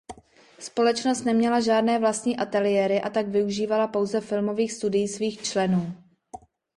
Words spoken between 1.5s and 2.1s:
žádné